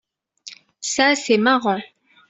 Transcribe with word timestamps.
Ça 0.79 1.13
c’est 1.13 1.37
marrant. 1.37 1.79